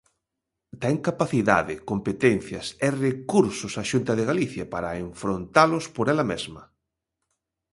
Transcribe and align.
Ten 0.81 0.95
capacidade, 1.07 1.73
competencias 1.91 2.67
e 2.85 2.87
recursos 3.05 3.73
a 3.81 3.83
Xunta 3.91 4.13
de 4.19 4.27
Galicia 4.31 4.65
para 4.73 4.99
enfrontalos 5.07 5.85
por 5.95 6.05
ela 6.13 6.25
mesma. 6.31 6.61